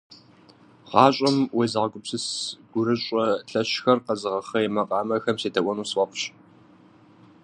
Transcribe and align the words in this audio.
ГъащӀэм 0.89 1.37
уезыгъэгупсыс, 1.55 2.25
гурыщӀэ 2.71 3.25
лъэщхэр 3.49 3.99
къэзыгъэхъей 4.05 4.67
макъамэхэм 4.75 5.37
седэӀуэну 5.41 5.87
сфӀэфӀщ. 5.89 6.21